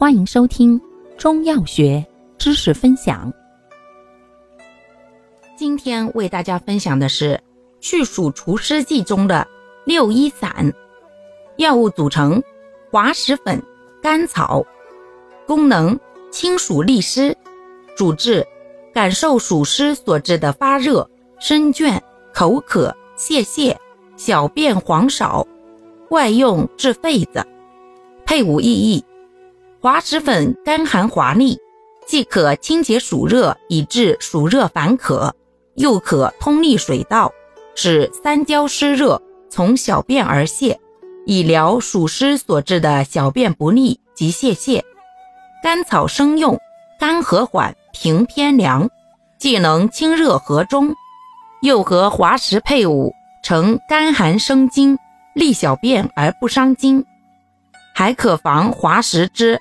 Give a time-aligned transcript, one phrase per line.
[0.00, 0.80] 欢迎收听
[1.16, 2.06] 中药学
[2.38, 3.32] 知识分享。
[5.56, 7.42] 今天为大家分享的是
[7.80, 9.44] 去暑除湿剂中的
[9.84, 10.72] 六一散。
[11.56, 12.40] 药物组成：
[12.92, 13.60] 滑石粉、
[14.00, 14.64] 甘草。
[15.48, 15.98] 功能：
[16.30, 17.36] 清暑利湿。
[17.96, 18.46] 主治：
[18.94, 21.10] 感受暑湿所致的发热、
[21.40, 22.00] 身倦、
[22.32, 23.74] 口渴、泄泻、
[24.16, 25.44] 小便黄少。
[26.10, 27.44] 外用治痱子。
[28.24, 29.04] 配伍意义。
[29.80, 31.56] 滑石粉甘寒滑利，
[32.04, 35.32] 既可清洁暑热以治暑热烦渴，
[35.76, 37.30] 又可通利水道，
[37.76, 40.80] 使三焦湿热从小便而泄，
[41.26, 44.82] 以疗暑湿所致的小便不利及泄泻。
[45.62, 46.58] 甘草生用，
[46.98, 48.90] 甘和缓，平偏凉，
[49.38, 50.92] 既能清热和中，
[51.62, 53.14] 又和滑石配伍，
[53.44, 54.98] 成甘寒生津，
[55.36, 57.04] 利小便而不伤津，
[57.94, 59.60] 还可防滑石之。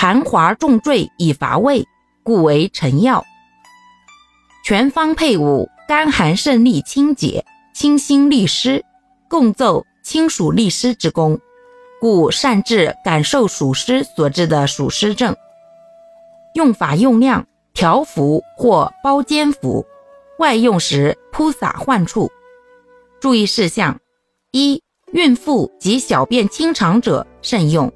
[0.00, 1.84] 寒滑重坠以乏味，
[2.22, 3.24] 故为臣药。
[4.64, 8.84] 全方配伍，甘寒肾利清洁，清心利湿，
[9.28, 11.40] 共奏清暑利湿之功，
[12.00, 15.34] 故善治感受暑湿所致的暑湿症。
[16.54, 19.84] 用法用量：调服或包煎服，
[20.38, 22.30] 外用时铺洒患处。
[23.20, 23.98] 注意事项：
[24.52, 27.90] 一、孕妇及小便清长者慎用；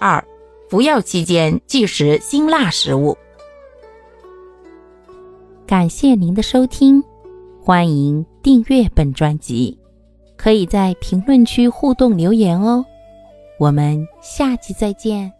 [0.00, 0.26] 二、
[0.68, 3.16] 服药期间忌食辛辣食物。
[5.66, 7.02] 感谢您的收听，
[7.62, 9.78] 欢迎订阅本专辑，
[10.36, 12.84] 可以在评论区互动留言哦。
[13.58, 15.32] 我们下期再见。